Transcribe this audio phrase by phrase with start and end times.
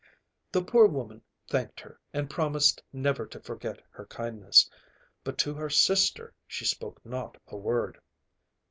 [0.51, 4.67] The poor woman thanked her and promised never to forget her kindness,
[5.23, 7.99] but to her sister she spoke not a word.